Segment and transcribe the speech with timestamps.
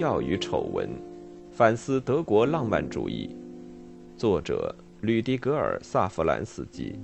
[0.00, 0.88] 荣耀与丑闻》，
[1.52, 3.36] 反思德国浪漫主义。
[4.16, 6.98] 作者：吕迪格尔·萨弗兰斯基，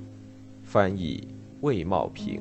[0.62, 1.28] 翻译：
[1.60, 2.40] 魏茂平。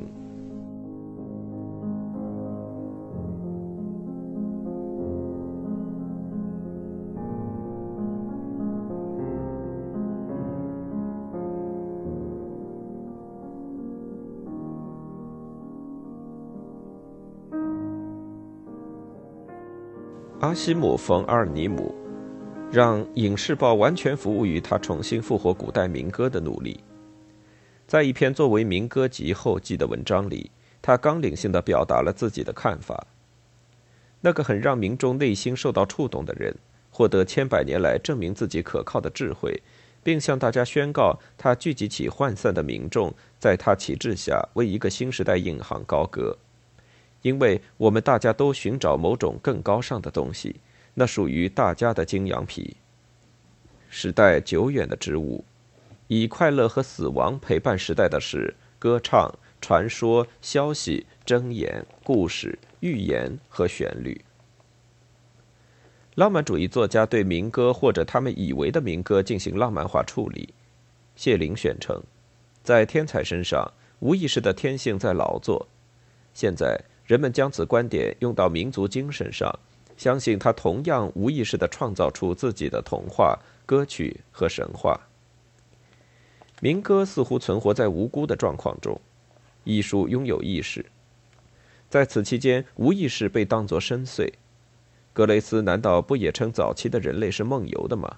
[20.55, 21.93] 西姆·冯·阿尔尼姆
[22.71, 26.79] 让《影视报》完全服务于他重新复活古代民歌的努力。
[27.85, 30.49] 在一篇作为民歌集后记的文章里，
[30.81, 33.05] 他纲领性的表达了自己的看法。
[34.21, 36.55] 那个很让民众内心受到触动的人，
[36.89, 39.61] 获得千百年来证明自己可靠的智慧，
[40.01, 46.37] 并向大家宣告他聚集起涣散的民众，在他旗帜下为一个新时代引吭高歌。
[47.25, 50.57] 因为我们大家都寻找某种更高尚的东西，
[50.93, 52.77] 那属于大家的精羊皮。
[53.89, 55.43] 时代久远的植物，
[56.05, 64.23] 以快乐和死亡陪伴时代的是歌唱、传说、消息、箴言、故事、寓言和旋律。
[66.13, 70.53] 浪漫主义作家对民歌或者他们以为的民歌进行浪漫化处理。
[71.15, 71.99] 谢林选称，
[72.61, 75.67] 在天才身上，无意识的天性在劳作。
[76.31, 76.79] 现在。
[77.05, 79.59] 人们将此观点用到民族精神上，
[79.95, 84.99] 相信他同样无意识地创造出自己的童话、歌曲和神话。
[86.61, 88.99] 民歌似乎存活在无辜的状况中，
[89.63, 90.85] 艺术拥有意识，
[91.89, 94.31] 在此期间，无意识被当作深邃。
[95.13, 98.17] 格雷斯难道不也称早期的人类是梦游的吗？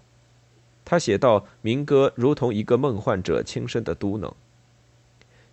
[0.86, 4.34] 他写道：“民歌如同一个梦幻者轻声的嘟囔，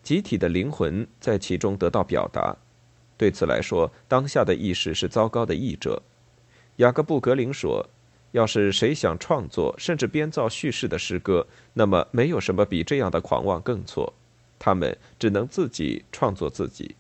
[0.03, 2.57] 集体的灵魂在其中得到表达。”
[3.17, 6.03] 对此来说，当下的意识是糟糕的译者。
[6.77, 7.89] 雅各布·格林说
[8.33, 14.13] ：“要是谁想创作甚至编造叙事的诗歌，那么没有什么比这样的狂妄更错。
[14.59, 16.97] 他们只能自己创作自己。”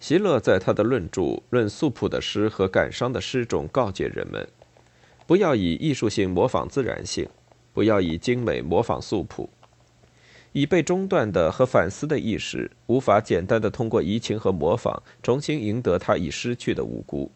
[0.00, 4.46] 席勒在他的论著《论素朴的诗和感伤的诗》中告诫人们：
[5.26, 7.28] 不要以艺术性模仿自然性，
[7.72, 9.48] 不要以精美模仿素朴。
[10.56, 17.30] 已被中断的和反思的意识，无法简单的通过移情和模仿重新赢得他已失去的无辜，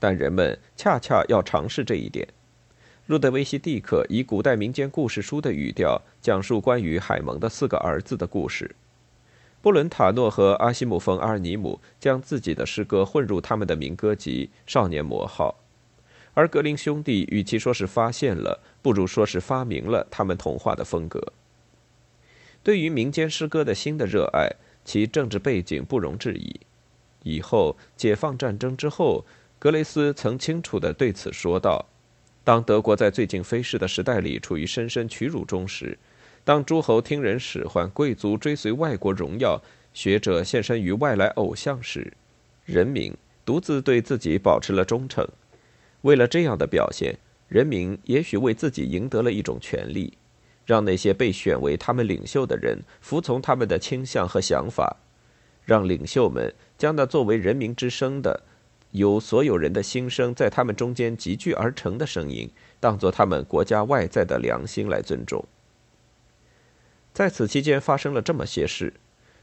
[0.00, 2.26] 但人们恰恰要尝试这一点。
[3.06, 8.74] 路德维希·蒂克以古代民间故事书的语调讲述关于海蒙的四个儿子的故事。
[9.62, 15.54] 布伦塔诺和阿西姆冯·阿尔尼姆将自己的诗歌混入他们的民歌集《少年魔号》，
[16.34, 21.32] 而格林兄弟与其说是发现了，不如说是发明了他们童话的风格。
[22.64, 24.50] 对于民间诗歌的新的热爱，
[24.86, 26.58] 其政治背景不容置疑。
[27.22, 29.24] 以后解放战争之后，
[29.58, 31.84] 格雷斯曾清楚地对此说道
[32.42, 35.98] ：“当德国在最近飞逝的时代里处于深深屈辱中时，
[36.42, 42.14] 当诸侯听人使唤，贵族追随外国荣耀，学者献身于外来偶像时，
[42.64, 43.14] 人民
[43.44, 45.26] 独自对自己保持了忠诚。
[46.00, 50.14] 为了这样的表现，人民也许为自己赢得了一种权利。”
[50.64, 54.96] 让那些被选为他们领袖的人服从他们的倾向和想法，
[55.64, 58.42] 让领袖们将那作为人民之声的、
[58.92, 65.44] 由所有人的心声在他们中间集聚而成的声音，当作他们国家外在的良心来尊重。
[67.12, 68.94] 在此期间发生了这么些事：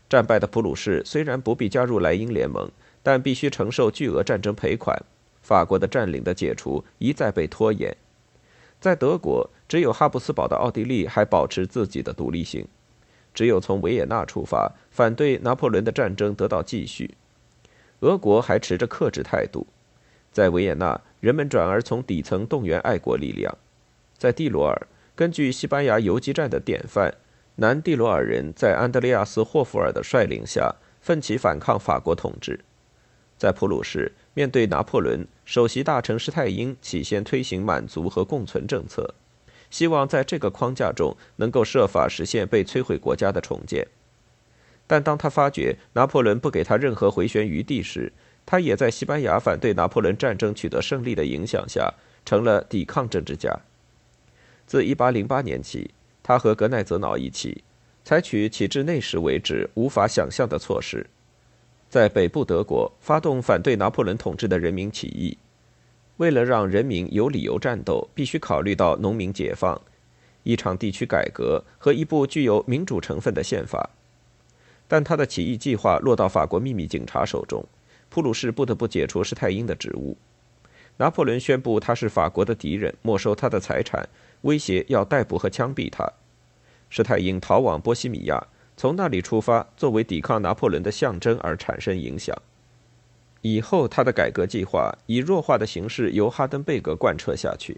[0.09, 2.69] 战败的普鲁士虽然不必加入莱茵联盟，
[3.01, 4.97] 但必须承受巨额战争赔款；
[5.41, 7.95] 法国的占领的解除一再被拖延。
[8.81, 12.65] 在德国，只有哈布斯堡的奥地利还保持自己的独立性；
[13.31, 17.13] 只有从维也纳出发，反对拿破仑的战争得到继续。
[17.99, 19.67] 俄国还持着克制态度。
[20.31, 23.55] 在维也纳，人们转而从底层动员爱国力量。
[24.17, 27.13] 在蒂罗尔，根据西班牙游击战的典范，
[27.57, 32.59] 南蒂罗尔人在安德烈亚斯·霍夫尔的率领下奋起反抗法国统治。
[33.37, 39.13] 在普鲁士，面对拿破仑，首席大臣施泰因起先推行满足和共存政策，
[39.69, 43.87] 希望在这个框架中能够设法实现被摧毁国家的重建。
[44.87, 48.11] 但当他发觉拿破仑不给他任何回旋余地时，
[48.45, 51.93] 他也在西班牙反对拿破仑战争取得胜利的影响下，
[52.25, 53.57] 成了抵抗政治家。
[54.65, 55.91] 自1808年起，
[56.23, 57.63] 他和格奈泽瑙一起，
[58.03, 61.05] 采取起至那时为止无法想象的措施。
[61.91, 65.37] 在北部德国发动反对拿破仑统治的人民起义，
[66.15, 69.81] 为了让人民有理由战斗，必须考虑到农民解放、
[70.43, 73.89] 一场地区改革和一部具有民主成分的宪法。
[74.87, 77.61] 但他的起义计划落到法国秘密警察手中，
[78.07, 80.15] 普鲁士不得不解除施泰因的职务。
[80.95, 84.07] 拿破仑宣布他是法国的敌人，没收他的财产，
[84.43, 86.09] 威胁要逮捕和枪毙他。
[86.89, 88.47] 施泰因逃往波西米亚，
[88.81, 92.35] 从那里出发，作为抵抗拿破仑的象征而产生影响。
[93.41, 97.77] 以后，他的改革计划以弱化的形式由哈登贝格贯彻下去。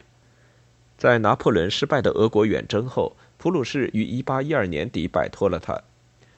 [0.97, 5.77] 在拿破仑失败的俄国远征后，普鲁士于1812年底摆脱了他。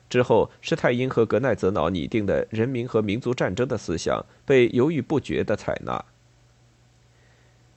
[0.09, 6.03] 之后，施泰因和格奈泽瑙拟定的人民和民族战争的思想被犹豫不决地采纳。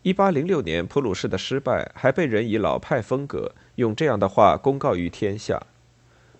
[0.04, 5.66] 1806年，普鲁士的失败还被人以老派风格用这样的话公告于天下：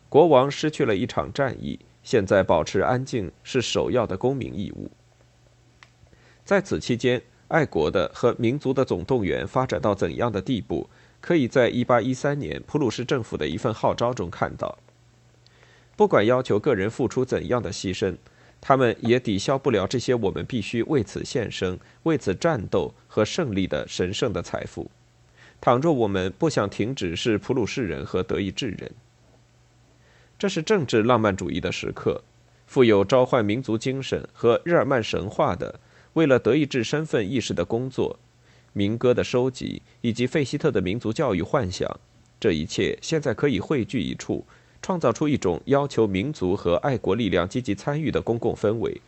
[0.09, 4.91] 国王失去了一场战役，现在保持安静是首要的公民义务。
[6.45, 10.89] 在此期间，爱国的和民族的总动员发展到怎样的地步，
[11.21, 14.79] 可以在1813年普鲁士政府的一份号召中看到。
[15.95, 18.17] 不管要求个人付出怎样的牺牲，
[18.63, 24.91] 他们也抵消不了这些我们必须为此献身、为此战斗和胜利的神圣的财富。
[25.61, 28.91] 倘若我们不想停止是普鲁士人和德意志人，
[30.39, 32.23] 这是政治浪漫主义的时刻，
[32.67, 35.81] 富有召唤民族精神和日耳曼神话的
[36.13, 38.19] 为了德意志身份意识的工作、
[38.73, 41.99] 民歌的收集以及费希特的民族教育幻想，
[42.39, 44.45] 这一切现在可以汇聚一处。
[44.81, 49.03] 创造出一种要求民族和爱国力量积极参与的公共氛围。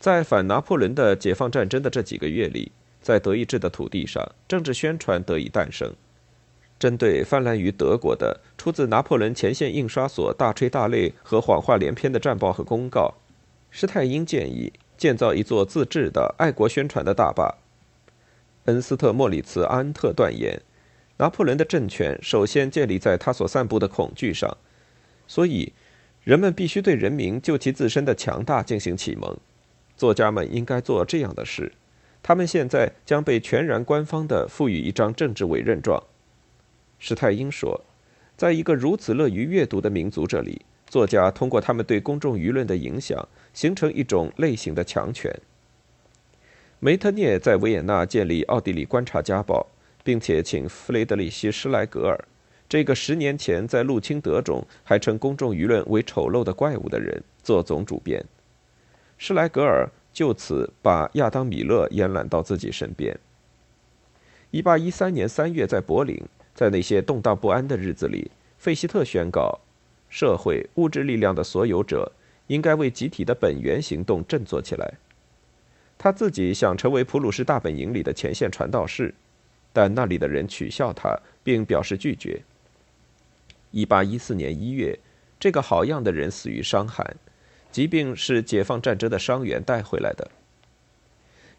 [0.00, 2.72] 在反拿破仑的解放战争的这几个月里，
[3.02, 5.92] 在德意志的土地上，政治宣传得以诞生。
[6.78, 13.14] 针对泛滥于德国的、出自拿破仑前线印刷所大吹大擂和谎话连篇的战报和公告，
[13.70, 17.56] 施泰因建议建造一座自制的爱国宣传的大坝。
[18.66, 20.60] 恩斯特·莫里茨·安特断言。
[21.18, 24.54] 拿破仑的政权首先建立在他所散布的恐惧上，
[25.26, 25.72] 所以
[26.24, 29.34] 人们必须对人民就其自身的强大进行启蒙。
[29.96, 31.72] 作家们应该做这样的事，
[32.22, 36.02] 他们现在将被全然官方的赋予一张政治委任状。
[36.98, 37.80] 施泰因说，
[38.36, 45.34] 在一个如此乐于阅读的民族这里，作家通过他们对公众舆论的影响，形成一种类型的强权。
[46.78, 49.66] 梅特涅在维也纳建立《奥地利观察家报》。
[50.06, 52.24] 并且请弗雷德里希·施莱格尔，
[52.68, 58.24] 这个十年前在入侵德中还称公众舆论为丑陋的怪物的人做总主编。
[59.18, 63.18] 施莱格尔就此把亚当·米勒延揽到自己身边。
[64.52, 66.22] 1813年3月，在柏林，
[66.56, 69.60] 在那些动荡不安的日子里，费希特宣告：
[70.08, 72.10] 社会物质力量的所有者
[72.48, 74.94] 应该为集体的本源行动振作起来。
[75.98, 79.14] 他自己想成为普鲁士大本营里的前线传道士。
[79.72, 82.40] 但那里的人取笑他，并表示拒绝。
[83.72, 84.98] 一八一四年一月，
[85.38, 87.14] 这个好样的人死于伤寒，
[87.70, 90.30] 疾病是解放战争的伤员带回来的。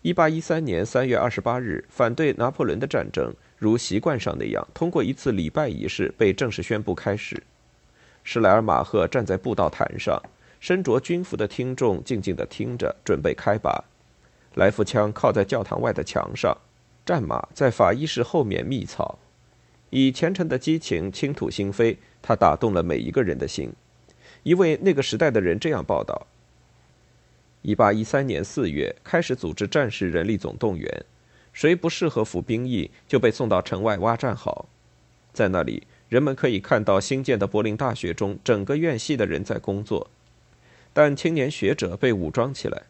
[0.01, 7.41] 一八一三年三月二十八日，反对拿破仑的战争如习惯上那样，通过一次礼拜仪式被正式宣布开始。
[8.23, 10.21] 施莱尔马赫站在布道坛上，
[10.59, 13.83] 身着军服的听众静静地听着，准备开拔。
[14.55, 16.55] 来福枪靠在教堂外的墙上。
[17.05, 19.17] 战马在法医室后面密草，
[19.91, 21.95] 以虔诚的激情倾吐心扉。
[22.21, 23.71] 他打动了每一个人的心。
[24.43, 26.27] 一位那个时代的人这样报道：，
[27.61, 31.05] 一八一三年四月开始组织战士人力总动员，
[31.57, 34.67] 谁不适合服兵役，就被送到城外挖战壕。
[35.33, 40.07] 在那里，人们可以看到新建的柏林大学中整个院系的人在工作，
[40.93, 42.83] 但青年学者被武装起来。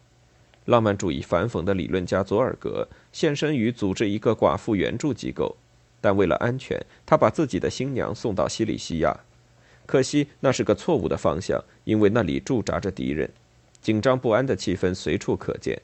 [0.66, 5.56] 浪漫主义反讽的理论家佐尔格献身于组织一个寡妇援助机构，
[6.02, 9.18] 但为了安全，他把自己的新娘送到西里西亚。
[9.86, 13.30] 可惜那是个错误的方向，因为那里驻扎着敌人，
[13.80, 15.80] 紧张不安的气氛随处可见。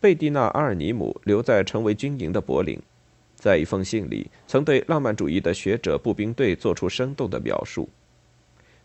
[0.00, 2.80] 贝蒂娜·阿尔尼姆留在成为军营的柏林，
[3.34, 7.88] 在一封信里曾对浪漫主义的学者步兵队做出生动的描述，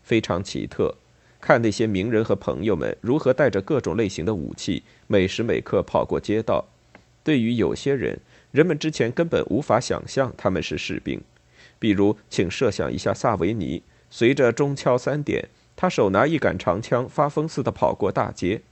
[0.02, 0.92] 非常奇特。
[1.40, 6.64] 看那些名人和朋友们如何带着各种类型的武器，每时每刻跑过街道。
[7.22, 8.18] 对于有些人，
[8.50, 11.20] 人们之前根本无法想象他们是士兵。
[11.78, 18.62] 比如，请设想一下萨维尼，随着钟敲三点，他手拿一杆长枪，发疯似的跑过大街。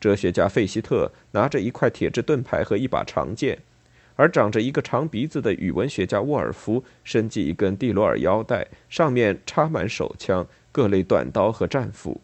[0.00, 3.58] 哲学家费希特拿着一块铁质盾牌和一把长剑，
[4.16, 10.46] 而长着一个长鼻子的语文学家沃尔夫身系一根蒂罗尔腰带，上面插满手枪。
[10.70, 12.20] 各类短刀和战斧，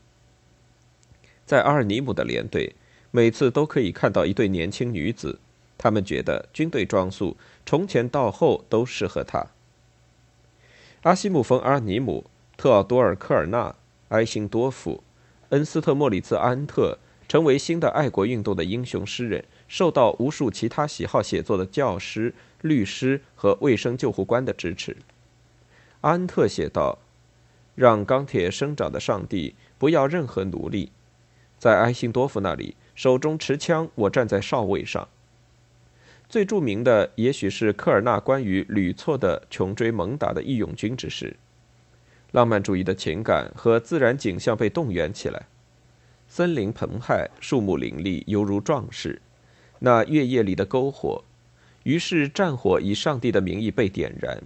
[1.44, 2.76] 在阿尔尼姆的连队，
[3.10, 5.40] 每次都可以看到一对年轻女子。
[5.76, 9.46] 他们觉得军队装束从前到后都适合他。
[11.02, 13.74] 阿西姆冯阿尔尼姆、特奥多尔科尔纳、
[14.10, 15.02] 埃辛多夫、
[15.48, 16.98] 恩斯特莫里茨安特、
[17.34, 24.96] 成为新的爱国运动的英雄诗人，受到无数其他喜好写作的教师、律师和卫生救护官的支持。
[26.02, 27.00] 安特写道
[27.74, 30.92] ：“让钢铁生长的上帝不要任何奴隶。
[31.58, 35.08] 在埃辛多夫那里，手中持枪，我站在哨位上。
[36.28, 41.34] 最著名的也许是科尔纳关于屡错的穷追猛打的义勇军之事。
[42.30, 45.48] 浪漫主义的情感和自然景象被动员起来，
[46.36, 49.22] 森林澎湃，树木林立，犹如壮士。
[49.78, 51.22] 那月夜里的篝火，
[51.84, 54.42] 于是战火以上帝的名义被点燃。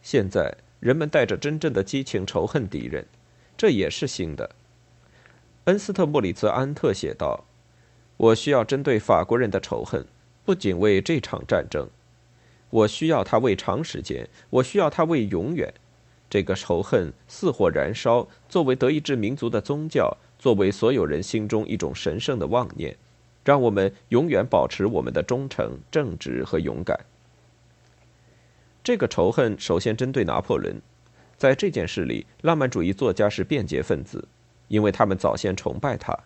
[0.00, 3.04] 现在。”人们带着真正的激情仇恨敌人，
[3.54, 4.48] 这也是新的。
[5.64, 7.44] 恩斯特·莫里茨·安特写道
[8.16, 10.06] ：“我需要针对法国人的仇恨，
[10.42, 11.86] 不仅为这场战争，
[12.70, 15.70] 我需要他为长时间，我需要他为永远。
[16.30, 22.96] 这个仇恨似火燃烧，作为德意志民族的宗教，作为所有人心中一种神圣的妄念，
[23.44, 26.96] 让我们永远保持我们的忠诚、正直和勇敢。”
[28.84, 30.80] 这个仇恨首先针对拿破仑，
[31.36, 34.28] 在这件事里，浪漫主义作家是便捷分子，
[34.68, 36.16] 因为他们早先崇拜他。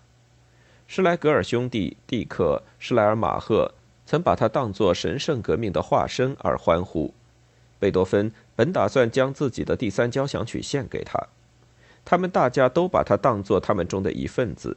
[0.87, 3.73] 施莱格尔兄弟蒂克·施莱尔马赫
[4.05, 7.15] 曾把他当作神圣革命的化身而欢呼。
[7.79, 11.19] 贝多芬本打算将自己的第三交响曲献给他，
[12.05, 14.77] 他们大家都把他当作他们中的一份子，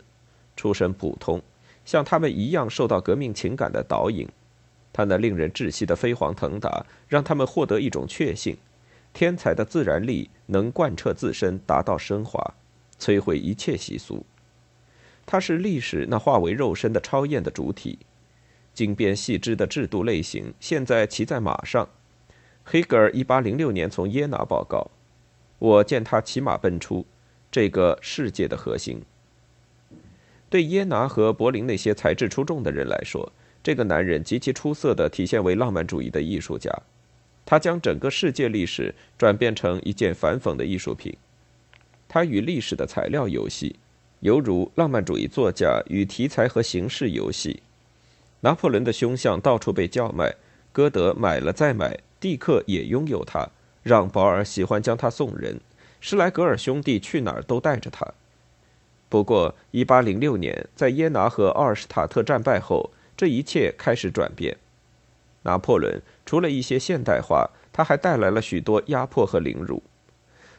[0.55, 1.41] 出身普通，
[1.83, 4.27] 像他们一样受到革命情感的导引。
[4.91, 8.57] 他那令人窒息的飞黄腾达，让他们获得一种确信：
[9.11, 12.53] 天才的自然力能贯彻自身，达到升华，
[12.99, 14.23] 摧毁一切习俗。
[15.25, 17.97] 他是历史那化为肉身的超验的主体，
[18.73, 21.89] 精编细致的制度类型现在骑在马上。
[22.63, 24.91] 黑格尔一八零六年从耶拿报告
[25.63, 27.05] ：“我见他骑马奔出，
[27.49, 29.01] 这个世界的核心。”
[30.51, 33.31] 对耶拿和柏林那些才智出众的人来说。
[33.63, 36.69] 这个男人极其出色地体现为浪漫主义的艺术家，
[37.45, 41.15] 他将整个世界历史转变成一件反讽的艺术品。
[42.09, 43.77] 他与历史的材料游戏，
[44.19, 47.63] 犹如浪漫主义作家与题材和形式游戏。
[48.41, 50.35] 拿破仑的胸像到处被叫卖，
[50.73, 53.47] 歌德买了再买，蒂克也拥有它，
[53.83, 55.59] 让保尔喜欢将它送人，
[56.01, 58.07] 施莱格尔兄弟去哪儿都带着它。
[59.09, 62.89] 不过，1806年在耶拿和奥尔施塔特战败后。
[63.15, 64.57] 这一切开始转变。
[65.43, 69.83] 拿破仑除了一些现代化，他还带来了许多压迫和凌辱。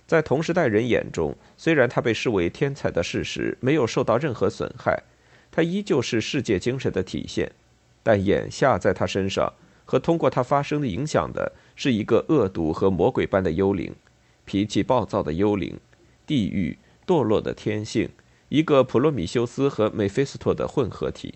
[0.07, 5.03] 在同时代人眼中，虽然他被视为天才的事实没有受到任何损害，
[5.51, 7.51] 他依旧是世界精神的体现。
[8.05, 9.53] 但眼下在他身上
[9.85, 13.95] 和通过他发生的影响的是一个恶毒和魔鬼般的幽灵，
[14.45, 15.79] 脾气暴躁的幽灵，
[16.27, 18.11] 地狱堕落的天性，
[18.49, 21.35] 一个普罗米修斯和美菲斯托的混合体。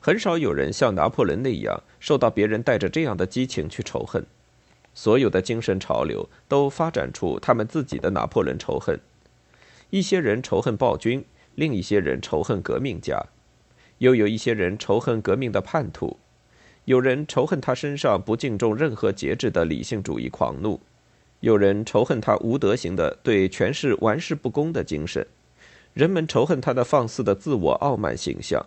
[0.00, 4.26] 很少有人像拿破仑那样受到别人带着这样的激情去仇恨。
[4.94, 9.00] 所有的精神潮流都发展出他们自己的拿破仑仇恨。
[9.90, 13.26] 一些人仇恨暴君，另一些人仇恨革命家，
[13.98, 16.18] 又有一些人仇恨革命的叛徒。
[16.84, 20.80] 有人仇恨他身上不敬重任何节制的理性主义狂怒，
[21.38, 25.24] 有人仇恨他无德行的对权势玩世不恭的精神。
[25.94, 28.64] 人们仇恨他的放肆的自我傲慢形象。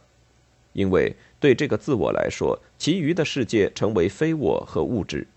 [0.72, 5.27] 因为对这个自我来说，其余的世界成为非我和物质，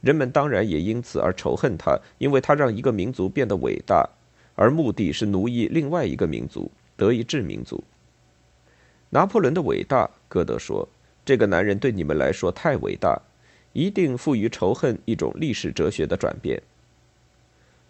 [0.00, 4.08] 人们当然也因此而仇恨他，因为他让一个民族变得伟大，
[4.54, 7.82] 而目的是奴役另外一个民族——德意志民族。
[9.10, 10.88] 拿破仑的伟大，歌德说
[11.30, 13.22] ：“这个男人对你们来说太伟大，
[13.72, 16.60] 一定赋予仇恨一种历史哲学的转变。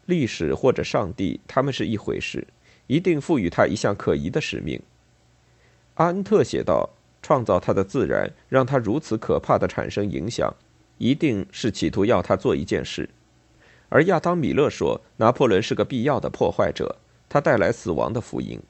[0.05, 2.47] 历史或者上帝，他们是一回事，
[2.87, 4.79] 一定赋予他一项可疑的使命。”
[5.97, 6.91] 阿恩特写道
[7.23, 10.55] ：“创造他的自然，让他如此可怕的产生影响，
[10.99, 13.09] 一定是企图要他做一件事。”
[13.89, 18.61] 而亚当·米勒说：“拿破仑是个必要的破坏者，他带来死亡的福音。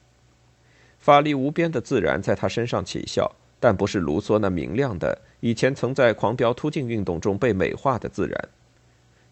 [0.97, 8.49] 法力无边的自然在他身上起效，但不是卢梭那明亮的、以前曾在狂飙突进运动中被美化的自然。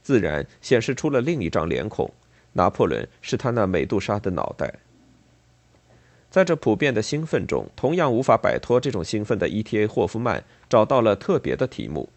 [0.01, 2.09] 自然显示出了另一张脸孔，
[2.53, 4.75] 拿破仑是他那美杜莎的脑袋。”
[6.29, 9.88] 在这普遍的兴奋中，同样无法摆脱这种兴奋的 E.T.A.
[9.88, 12.07] 霍夫曼找到了特别的题目。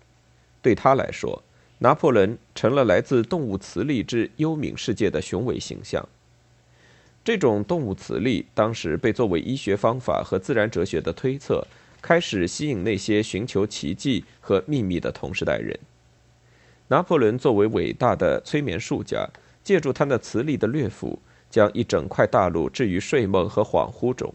[0.61, 1.43] 对他来说，
[1.79, 6.07] 拿破仑成了来自动物磁力之幽冥世界的雄伟形象。
[7.25, 11.67] 这种动物磁力当时被作为医学方法和自然哲学的推测，
[12.03, 15.79] 开始吸引那些寻求奇迹和秘密的同时代人。
[16.89, 19.27] 拿破仑作为伟大的催眠术家，
[19.65, 21.19] 借助他那磁力的略斧。
[21.53, 24.33] 将一整块大陆置于睡梦和恍惚中，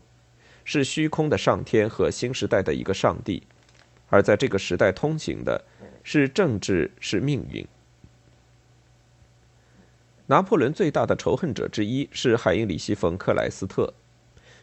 [0.63, 3.41] 是虚空的上天和新时代的一个上帝，
[4.07, 5.65] 而在这个时代通行的
[6.03, 7.65] 是政治，是命运。
[10.27, 13.91] 拿破仑最大的仇恨者之一是海因里希·冯·克莱斯特，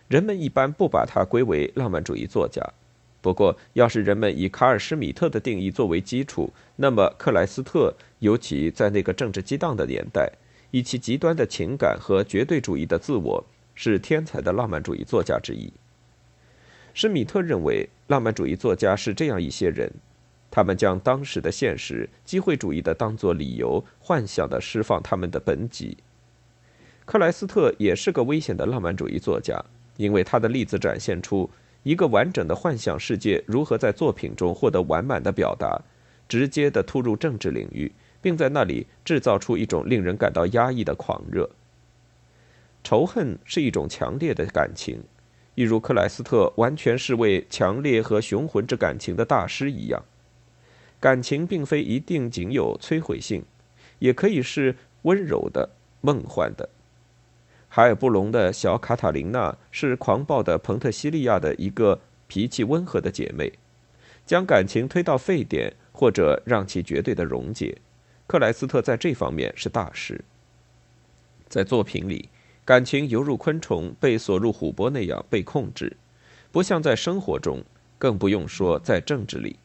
[0.06, 2.62] 人们一般不把他归为浪漫主义作家。
[3.25, 10.31] 不过，要是人们以卡尔·施米特的定义作为基础，那么克莱斯特，尤其在那个政治激荡的年代，
[10.73, 13.43] 以其极端的情感和绝对主义的自我，
[13.75, 15.73] 是天才的浪漫主义作家之一。
[16.93, 19.90] 施米特认为，浪漫主义作家是这样一些人，
[20.50, 25.97] 他们将当时的现实机会主义的当作理由，幻想的释放他们的本己。
[27.07, 29.64] 克莱斯特也是个危险的浪漫主义作家，
[29.97, 31.49] 因为他的例子展现出。
[31.84, 35.80] 一个完整的幻想世界如何在作品中获得完满的表达，
[36.28, 41.48] 直接的突入政治领域，并在那里制造出一种令人感到压抑的狂热。
[42.82, 45.02] 仇恨是一种强烈的感情，
[45.54, 50.02] 一如克莱斯特完全是为强烈和雄浑之感情的大师一样。
[50.98, 53.44] 感情并非一定仅有摧毁性，
[53.98, 55.68] 也可以是温柔的、
[56.00, 56.68] 梦幻的。
[57.76, 63.52] 海尔布隆的小卡塔琳娜是狂暴的彭特西利亚的一个脾气温和的姐妹，
[64.25, 67.76] 将感情推到沸点，或者让其绝对的溶解。
[68.28, 70.25] 克莱斯特在这方面是大师。
[71.49, 72.28] 在作品里，
[72.64, 75.97] 感情犹如昆虫被锁入琥珀那样被控制，
[76.52, 77.61] 不像在生活中，
[77.99, 79.57] 更不用说在政治里。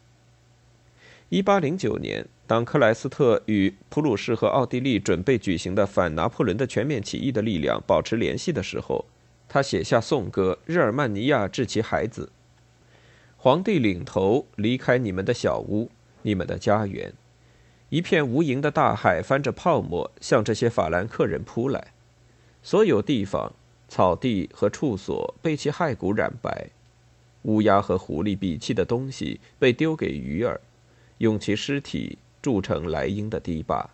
[1.29, 2.27] 一八零九年。
[2.48, 9.05] 当克莱斯特与普鲁士和奥地利准备举行的反拿破仑的全面起义的力量保持联系的时候，
[9.48, 12.25] 他写下颂歌《日耳曼尼亚致其孩子》
[13.38, 15.91] ：“皇帝领头离开你们的小屋，
[16.24, 17.13] 你们的家园，
[17.89, 21.93] 一片无垠的大海翻着泡沫向这些法兰克人扑来，
[22.63, 23.54] 所有地方、
[23.88, 26.69] 草地和处所被其骸骨染白，
[27.43, 30.60] 乌鸦和狐狸鄙弃的东西被丢给鱼儿，
[31.19, 33.89] 用其尸体。”铸成莱茵的堤坝。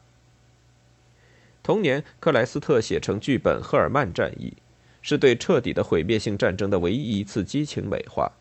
[1.64, 4.50] 同年，克莱斯特写成剧本《赫尔曼战役》，
[5.02, 8.34] 是对彻底的毁灭性战争的唯一一次激情美化。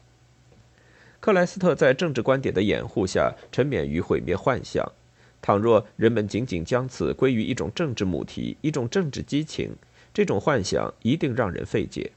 [1.21, 4.93] 克莱斯特在政治观点的掩护下沉湎于毁灭幻想。
[5.41, 9.75] 倘若人们仅仅将此归于一种政治母题、一种政治激情，
[10.13, 12.13] 这种幻想一定让人费解。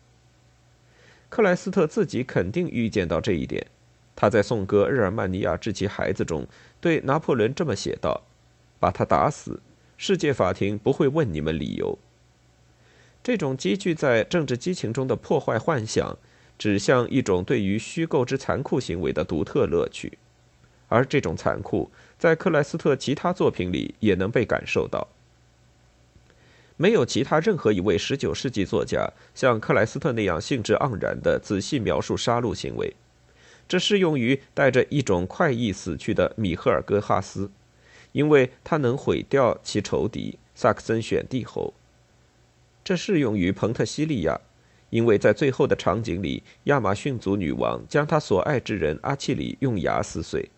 [1.30, 3.67] 克莱斯特自己肯定预见到这一点。
[4.17, 6.47] 他在颂歌《日耳曼尼亚致其孩子》中
[6.82, 8.23] 对拿破仑这么写道
[8.82, 9.62] ：“把他打死，
[9.95, 11.99] 世界法庭不会问你们理由。”
[13.21, 16.17] 这种积聚在政治激情中的破坏幻想，
[16.58, 20.17] 指向一种对于虚构之残酷行为的独特乐趣，
[20.88, 25.08] 而这种残酷在克莱斯特其他作品里也能被感受到。
[26.75, 32.95] 没有其他任何一位19世纪作家像克莱斯特那样兴致盎然地仔细描述杀戮行为。
[33.67, 37.51] 这适用于带着一种快意死去的米赫尔·戈哈斯，
[38.13, 41.73] 因为他能毁掉其仇敌萨克森选帝侯。
[42.84, 44.39] 这适用于彭特西利亚，
[44.89, 50.49] 因为在最后的场景里，亚马逊族女王将她所爱之人阿契里用牙撕碎。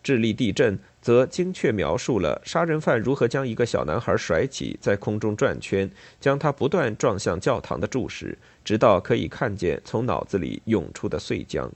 [0.00, 11.68] 智利地震则精确描述了杀人犯如何将一个小男孩甩起，在空中转圈，将他不断撞向教堂的柱石，直到可以看见从脑子里涌出的碎浆。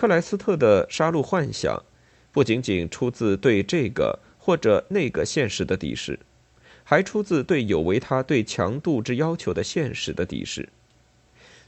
[0.00, 1.84] 克莱斯特的杀戮幻想，
[2.32, 6.18] 不仅仅出自对这个或者那个现实的敌视，
[6.82, 10.70] 还出自对有违他对强度之要求的现实的敌视。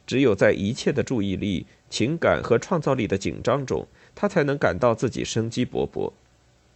[0.06, 6.10] 只有在一切的注意力、情感和创造力的紧张中，他才能感到自己生机勃勃。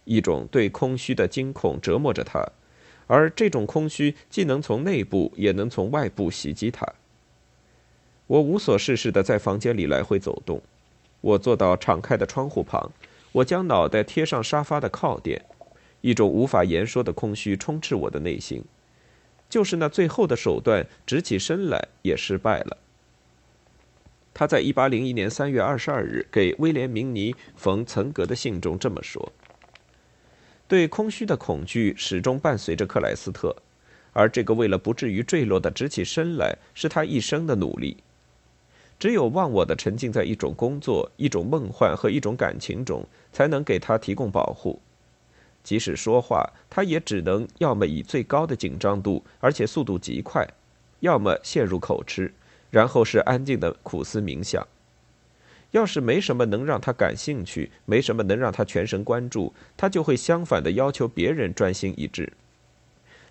[0.05, 2.47] 一种对空虚的惊恐折磨着他，
[3.07, 6.85] 而这种空虚既能从内部，也能从外部袭击他。
[8.27, 10.61] 我无所事事地在房间里来回走动。
[11.27, 12.89] 我坐到敞开的窗户旁，
[13.33, 15.43] 我将脑袋贴上沙发的靠垫，
[15.99, 18.63] 一种无法言说的空虚充斥我的内心。
[19.49, 22.77] 就是那最后的手段，直起身来也失败了。
[24.33, 29.33] 他在一八零一年三月二十二日给威廉·明尼·冯·岑格的信中这么说
[30.65, 33.53] ：“对空虚的恐惧始终伴随着克莱斯特，
[34.13, 37.97] 而这个为了不至于坠落的直起身来，是他一生的努力。”
[38.99, 44.79] 只有忘我的沉浸在一种工作、一种梦幻和一种感情中，才能给他提供保护。
[45.63, 50.47] 即使说话，他也只能要么以最高的紧张度，而且速度极快，
[51.01, 52.33] 要么陷入口吃，
[52.71, 54.65] 然后是安静的苦思冥想。
[55.71, 62.31] 要是没什么能让他感兴趣，没什么能让他全神贯注，他就会相反的要求别人专心一致。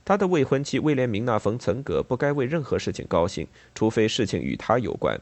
[0.05, 5.19] 他的未婚妻威廉明娜·冯·岑格不该为任何事情高兴，除非事情与他有关。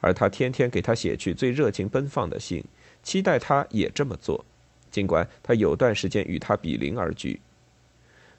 [0.00, 2.64] 而他天天给他写去最热情奔放的信，
[3.02, 4.44] 期待他也这么做，
[4.90, 7.40] 尽管他有段时间与他比邻而居。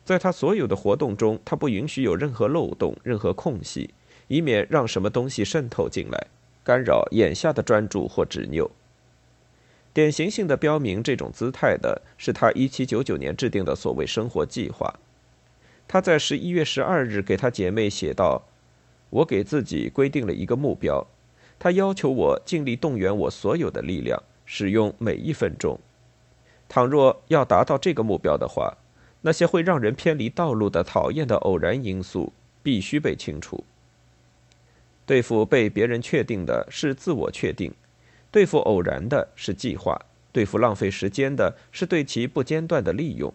[0.06, 3.90] 在他所有的活动中，他不允许有任何漏洞、任何空隙，
[4.30, 6.28] 以免让什么东西渗透进来，
[6.64, 8.72] 干扰眼下的专注或执拗。
[9.94, 14.94] 典型性的标明这种姿态的是他1799年制定的所谓生活计划。
[15.88, 18.44] 他在11月12日给他姐妹写道
[19.10, 21.08] ：“我给自己规定了一个目标。”
[21.60, 25.80] 他要求我尽力动员我所有的力量，使用每一分钟。
[26.70, 28.78] 倘若要达到这个目标的话，
[29.22, 33.64] 那些会让人偏离道路的讨厌的偶然因素必须被清除。
[35.06, 37.74] 对付被别人确定的是自我确定，
[38.30, 40.00] 对付偶然的是计划，
[40.34, 43.34] 对付浪费时间的是对其不间断的利用，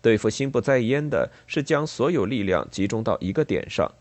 [0.00, 3.92] 对付心不在焉的是将所有力量集中到一个点上。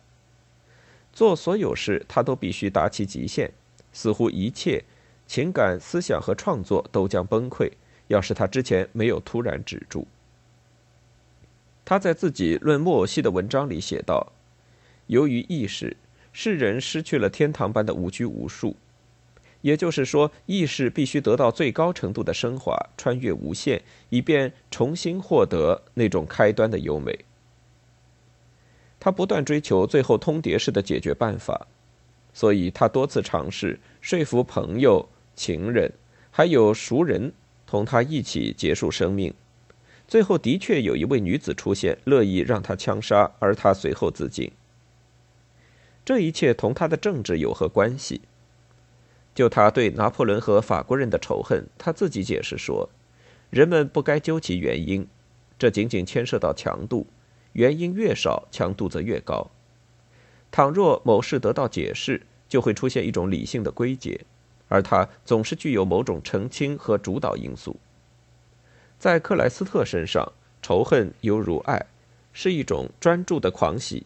[1.12, 3.52] 做所有事，他都必须达其极限，
[3.92, 4.84] 似乎一切
[5.26, 7.72] 情感、思想和创作都将崩溃。
[8.08, 10.08] 要是他之前没有突然止住。
[11.86, 14.34] 他在自己论木偶戏的文章里写道
[15.06, 15.96] ：“由于意识，
[16.34, 18.76] 世人失去了天堂般的无拘无束，
[19.62, 27.26] 也就是说，意识必须得到最高程度的升华，穿越无限，以便重新获得那种开端的优美。”
[29.00, 31.68] 他不断追求最后通牒式的解决办法，
[32.34, 35.92] 所以他多次尝试说服朋友、情人，
[36.32, 37.34] 还有熟人
[37.66, 39.34] 同他一起结束生命。
[40.08, 44.52] 最后的确有一位女子出现，乐意让他枪杀，而他随后自尽。
[46.04, 48.22] 这一切同他的政治有何关系？
[49.36, 52.90] 就他对拿破仑和法国人的仇恨，他自己解释说
[53.52, 55.08] ：“人们不该究其原因，
[55.60, 57.06] 这仅仅牵涉到强度。”
[57.54, 59.50] 原因越少，强度则越高。
[60.52, 64.20] 倘若某事得到解释，就会出现一种理性的归结，
[64.68, 67.76] 而它总是具有某种澄清和主导因素。
[68.98, 70.32] 在克莱斯特身上，
[70.62, 71.86] 仇恨犹如爱，
[72.34, 74.06] 是一种专注的狂喜。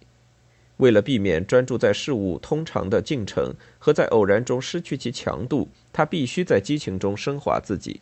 [0.77, 8.01] 为了避免专注在事物通常的进程和在偶然中失去其强度，他必须在激情中升华自己。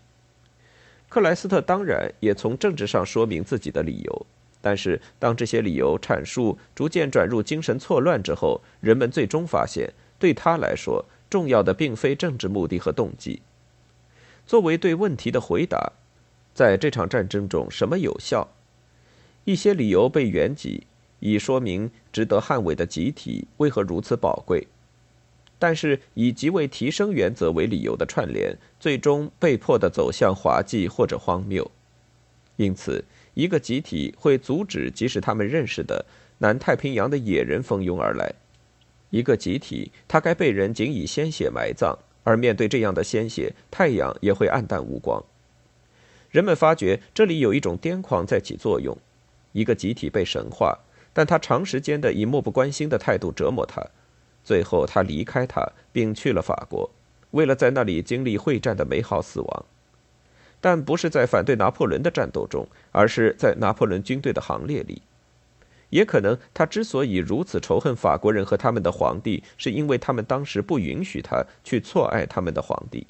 [1.07, 4.25] 克莱斯特当然也从政治上说明自己的理由。
[4.63, 13.41] 但是，当这些理由阐述逐渐转入精神错乱之后，人们最终发现，对他来说，重要的并非政治目的和动机。
[14.45, 15.93] 作为对问题的回答，
[16.53, 18.49] 在这场战争中，什么有效？
[19.45, 20.85] 一些理由被原集，
[21.21, 24.67] 以说明值得捍卫的集体为何如此宝贵。
[25.57, 31.71] 但是，以极为提升原则为理由的串联，最终被迫的走向滑稽或者荒谬。
[32.57, 33.03] 因此。
[33.33, 36.05] 一个集体会阻止即使他们认识的
[36.39, 38.33] 南太平洋的野人蜂拥而来。
[39.09, 45.23] 一个集体，他该被人仅以鲜血埋葬，而面对这样的鲜血，太阳也会黯淡无光。
[46.29, 48.97] 人们发觉这里有一种癫狂在起作用。
[49.51, 50.79] 一个集体被神化，
[51.11, 53.85] 但他长时间的以漠不关心的态度折磨他，
[54.45, 56.89] 最后他离开他，并去了法国，
[57.31, 59.65] 为了在那里经历会战的美好死亡。
[60.61, 65.01] 但不是在反对拿破仑的战斗中，而是在拿破仑军队的行列里。
[65.89, 73.07] 也可能他之所以如此仇恨法国人和他们的皇帝，是因为他们当时不允许他去错爱他们的皇帝。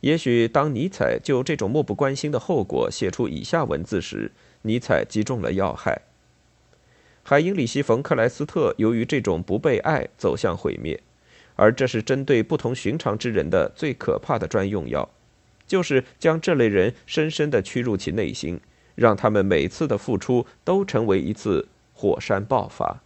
[0.00, 4.30] 也许当尼采就这种漠不关心的后果写出以下文字时，
[4.62, 6.02] 尼采击中了要害。
[7.22, 11.00] 海因里希·冯·克莱斯特由于这种不被爱走向毁灭，
[11.56, 15.08] 而这是针对不同寻常之人的最可怕的专用药。
[15.68, 18.58] 就是将这类人深深地驱入其内心，
[18.96, 23.00] 让他们每次的付出都成为一次火山爆发。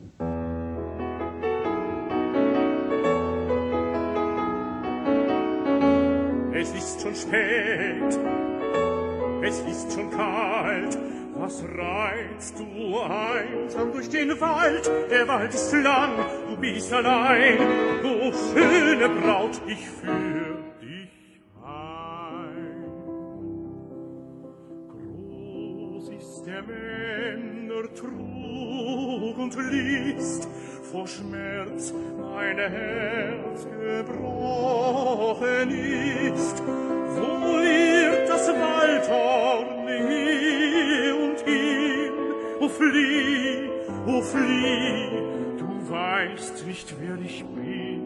[27.95, 30.49] Trug und liest
[30.91, 36.63] vor Schmerz mein Herz gebrochen ist.
[37.15, 42.13] Wo wird das Waldhorn hier und hin?
[42.61, 43.69] O flieh,
[44.07, 45.11] o flieh,
[45.59, 48.03] du weißt nicht, wer ich bin.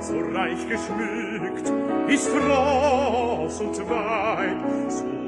[0.00, 1.72] So reich geschmückt
[2.08, 5.23] ist Ross und Weib, so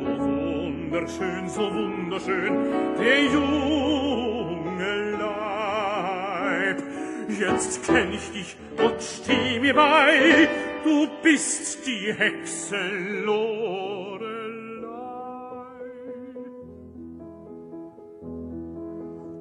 [0.86, 6.82] wunderschön, so wunderschön, der junge Leib.
[7.28, 10.48] Jetzt kenn ich dich, Gott steh mir bei,
[10.84, 12.78] du bist die Hexe
[13.24, 14.26] Lorelei.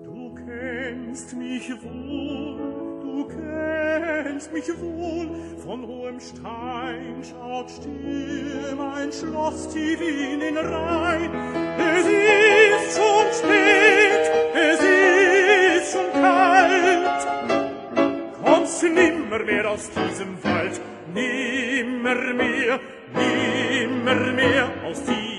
[0.03, 2.85] Du kennst mich wohl,
[3.15, 5.30] du kennst mich wohl,
[5.63, 11.32] von hohem Stein schaut still mein Schloss tief in den Rhein.
[11.78, 17.28] Es ist schon spät, es ist schon kalt,
[18.43, 20.82] kommst nimmer mehr aus diesem Wald,
[21.13, 22.80] nimmer mehr,
[23.13, 25.35] nimmer mehr aus diesem Wald.